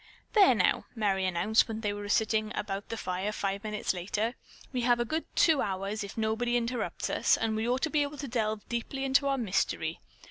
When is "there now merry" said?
0.33-1.27